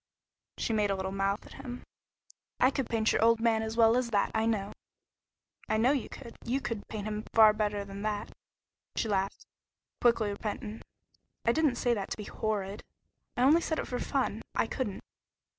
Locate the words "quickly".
10.01-10.31